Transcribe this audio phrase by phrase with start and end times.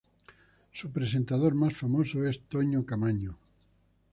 [0.71, 3.37] Su presentador más famoso es Toño Camaño.